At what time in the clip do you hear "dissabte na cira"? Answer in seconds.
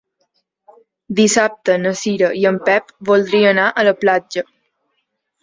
1.19-2.31